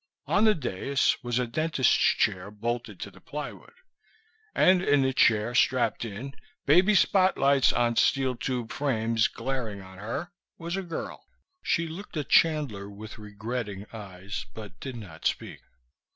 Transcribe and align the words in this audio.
On 0.25 0.45
the 0.45 0.55
dais 0.55 1.15
was 1.21 1.37
a 1.37 1.45
dentist's 1.45 1.93
chair, 1.93 2.49
bolted 2.49 2.99
to 3.01 3.11
the 3.11 3.21
plywood; 3.21 3.75
and 4.55 4.81
in 4.81 5.03
the 5.03 5.13
chair, 5.13 5.53
strapped 5.53 6.03
in, 6.05 6.33
baby 6.65 6.95
spotlights 6.95 7.71
on 7.71 7.95
steel 7.97 8.35
tube 8.35 8.71
frames 8.71 9.27
glaring 9.27 9.79
on 9.79 9.99
her, 9.99 10.31
was 10.57 10.75
a 10.75 10.81
girl. 10.81 11.27
She 11.61 11.87
looked 11.87 12.17
at 12.17 12.29
Chandler 12.29 12.89
with 12.89 13.19
regretting 13.19 13.85
eyes 13.93 14.47
but 14.55 14.79
did 14.79 14.95
not 14.95 15.27
speak. 15.27 15.59